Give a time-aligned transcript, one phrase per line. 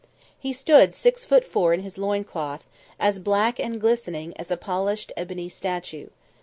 [0.39, 2.63] He stood six foot four in his loin cloth,
[2.99, 6.07] as black and glistening as a polished ebony statue.